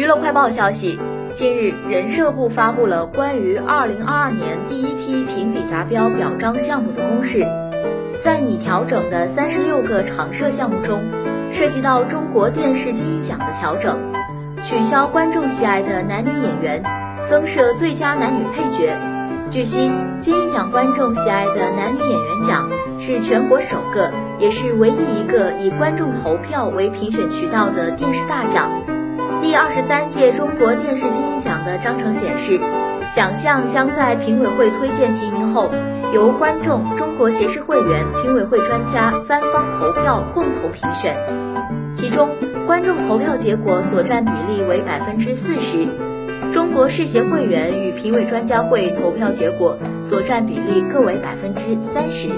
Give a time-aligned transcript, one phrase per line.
[0.00, 0.98] 娱乐快报消息，
[1.34, 7.46] 近日人社部发布了关于2022年第一批评比达标表彰项目的公示，
[8.18, 11.02] 在拟调整的三十六个常设项目中，
[11.52, 13.98] 涉及到中国电视金鹰奖的调整，
[14.64, 16.82] 取消观众喜爱的男女演员，
[17.26, 18.96] 增设最佳男女配角。
[19.50, 28.70] 据悉，金鹰奖观众喜爱的男女演员奖是全国首个，也是唯一一个以观众投票为评选渠道的电视大奖。
[29.50, 32.56] 第二十三届中国电视金鹰奖的章程显示，
[33.16, 35.68] 奖项将在评委会推荐提名后，
[36.14, 41.16] 由观众、中国协视会员、评委会专家三方投票共同评选。
[41.96, 42.28] 其中，
[42.64, 45.84] 观众投票结果所占比例为百分之四十，
[46.54, 52.28] 中国视协会员与评委专家会投票结果所占比例各为百分之三十。